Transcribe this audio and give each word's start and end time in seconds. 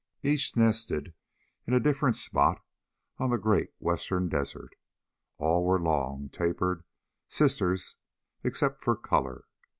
Each 0.23 0.55
nested 0.57 1.13
in 1.67 1.75
a 1.75 1.79
different 1.79 2.15
spot 2.15 2.65
on 3.19 3.29
the 3.29 3.37
great 3.37 3.69
Western 3.77 4.29
Desert. 4.29 4.75
All 5.37 5.63
were 5.63 5.79
long, 5.79 6.27
tapered, 6.29 6.83
sisters 7.27 7.97
except 8.43 8.83
for 8.83 8.95
color. 8.95 9.45